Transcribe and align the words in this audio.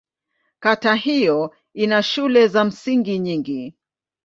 Kata 0.59 0.95
hiyo 0.95 1.55
ina 1.73 2.03
shule 2.03 2.47
za 2.47 2.63
msingi 2.63 3.19
nyingi. 3.19 3.75